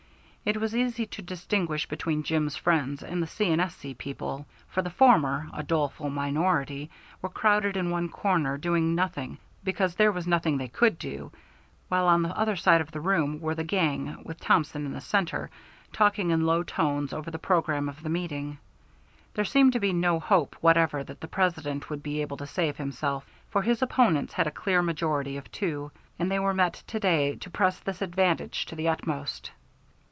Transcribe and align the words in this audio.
It 0.43 0.57
was 0.57 0.75
easy 0.75 1.05
to 1.05 1.21
distinguish 1.21 1.85
between 1.87 2.23
Jim's 2.23 2.55
friends 2.57 3.03
and 3.03 3.21
the 3.21 3.27
C. 3.27 3.51
& 3.59 3.59
S.C. 3.59 3.93
people; 3.93 4.47
for 4.69 4.81
the 4.81 4.89
former, 4.89 5.47
a 5.53 5.61
doleful 5.61 6.09
minority, 6.09 6.89
were 7.21 7.29
crowded 7.29 7.77
in 7.77 7.91
one 7.91 8.09
corner 8.09 8.57
doing 8.57 8.95
nothing 8.95 9.37
because 9.63 9.93
there 9.93 10.11
was 10.11 10.25
nothing 10.25 10.57
they 10.57 10.67
could 10.67 10.97
do, 10.97 11.31
while 11.89 12.07
on 12.07 12.23
the 12.23 12.35
other 12.35 12.55
side 12.55 12.81
of 12.81 12.89
the 12.91 12.99
room 12.99 13.39
were 13.39 13.53
the 13.53 13.63
gang, 13.63 14.17
with 14.25 14.39
Thompson 14.39 14.87
in 14.87 14.93
the 14.93 14.99
centre, 14.99 15.51
talking 15.93 16.31
in 16.31 16.43
low 16.43 16.63
tones 16.63 17.13
over 17.13 17.29
the 17.29 17.37
programme 17.37 17.87
of 17.87 18.01
the 18.01 18.09
meeting. 18.09 18.57
There 19.35 19.45
seemed 19.45 19.73
to 19.73 19.79
be 19.79 19.93
no 19.93 20.19
hope 20.19 20.55
whatever 20.59 21.03
that 21.03 21.21
the 21.21 21.27
President 21.27 21.87
would 21.91 22.01
be 22.01 22.19
able 22.21 22.37
to 22.37 22.47
save 22.47 22.77
himself, 22.77 23.27
for 23.51 23.61
his 23.61 23.83
opponents 23.83 24.33
had 24.33 24.47
a 24.47 24.51
clear 24.51 24.81
majority 24.81 25.37
of 25.37 25.51
two, 25.51 25.91
and 26.17 26.31
they 26.31 26.39
were 26.39 26.55
met 26.55 26.81
to 26.87 26.99
day 26.99 27.35
to 27.35 27.49
press 27.51 27.79
this 27.79 28.01
advantage 28.01 28.65
to 28.65 28.75
the 28.75 28.89
utmost. 28.89 29.51